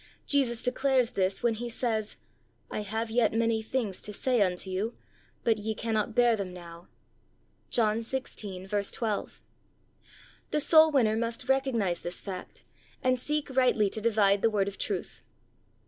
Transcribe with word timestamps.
Jesus 0.25 0.63
declares 0.63 1.11
this 1.11 1.43
when 1.43 1.53
He 1.53 1.69
says, 1.69 2.17
"I 2.71 2.81
have 2.81 3.11
yet 3.11 3.33
many 3.35 3.61
things 3.61 4.01
to 4.01 4.11
say 4.11 4.41
unto 4.41 4.67
you, 4.67 4.97
but 5.43 5.59
ye 5.59 5.75
cannot 5.75 6.15
bear 6.15 6.35
them 6.35 6.51
now." 6.55 6.87
(John 7.69 7.99
i6: 7.99 8.91
12.) 8.93 9.41
The 10.49 10.59
soul 10.59 10.89
winner 10.91 11.15
must 11.15 11.47
recognize 11.47 11.99
this 11.99 12.23
fact, 12.23 12.63
and 13.03 13.19
seek 13.19 13.51
rightly 13.55 13.91
to 13.91 14.01
divide 14.01 14.41
the 14.41 14.49
word 14.49 14.67
of 14.67 14.79
truth. 14.79 15.21